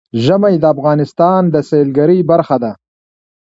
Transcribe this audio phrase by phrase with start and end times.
[0.23, 2.71] ژمی د افغانستان د سیلګرۍ برخه ده.